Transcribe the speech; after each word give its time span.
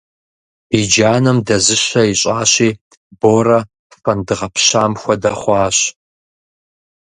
И 0.77 0.79
джанэм 0.89 1.37
дэзыщэ 1.47 2.01
ищӏащи, 2.11 2.69
Борэ 3.19 3.59
фэнд 4.01 4.27
гъэпщам 4.39 4.91
хуэдэ 5.01 5.31
хъуащ. 5.39 5.77